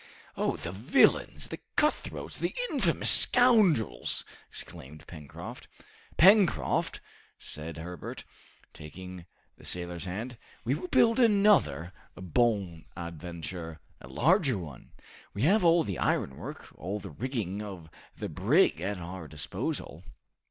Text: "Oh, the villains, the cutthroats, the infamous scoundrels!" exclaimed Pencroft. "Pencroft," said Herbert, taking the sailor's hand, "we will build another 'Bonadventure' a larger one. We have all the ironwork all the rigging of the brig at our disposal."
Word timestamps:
"Oh, 0.35 0.55
the 0.57 0.71
villains, 0.71 1.49
the 1.49 1.59
cutthroats, 1.75 2.39
the 2.39 2.55
infamous 2.71 3.11
scoundrels!" 3.11 4.25
exclaimed 4.49 5.05
Pencroft. 5.05 5.67
"Pencroft," 6.17 7.01
said 7.37 7.77
Herbert, 7.77 8.23
taking 8.73 9.27
the 9.57 9.63
sailor's 9.63 10.05
hand, 10.05 10.39
"we 10.65 10.73
will 10.73 10.87
build 10.87 11.19
another 11.19 11.93
'Bonadventure' 12.17 13.79
a 14.01 14.07
larger 14.07 14.57
one. 14.57 14.91
We 15.35 15.43
have 15.43 15.63
all 15.63 15.83
the 15.83 15.99
ironwork 15.99 16.69
all 16.79 16.99
the 16.99 17.11
rigging 17.11 17.61
of 17.61 17.87
the 18.17 18.27
brig 18.27 18.81
at 18.81 18.97
our 18.97 19.27
disposal." 19.27 20.03